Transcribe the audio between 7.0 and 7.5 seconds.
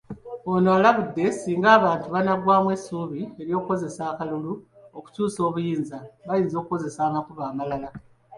amakubo